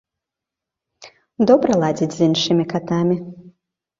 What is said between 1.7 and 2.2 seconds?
ладзіць з